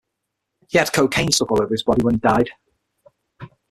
[0.69, 2.49] He had cocaine stuck all over his body when he died.